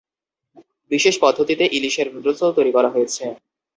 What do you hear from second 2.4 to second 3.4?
তৈরি করা হয়েছে।